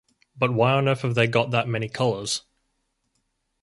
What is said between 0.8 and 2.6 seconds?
earth have they got that many colours?